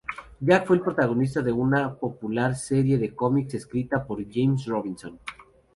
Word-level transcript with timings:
Jack 0.41 0.65
fue 0.65 0.77
el 0.77 0.81
protagonista 0.81 1.43
de 1.43 1.51
una 1.51 1.93
popular 1.93 2.55
serie 2.55 2.97
de 2.97 3.13
cómics 3.13 3.53
escrita 3.53 4.03
por 4.03 4.25
James 4.27 4.65
Robinson. 4.65 5.19